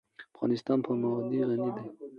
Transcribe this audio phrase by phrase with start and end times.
[0.33, 1.85] افغانستان په وادي غني دی.